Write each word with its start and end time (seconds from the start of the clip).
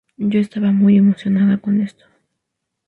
Yo 0.17 0.39
estaba 0.39 0.71
muy 0.71 0.97
emocionada 0.97 1.59
con 1.59 1.79
esto". 1.79 2.05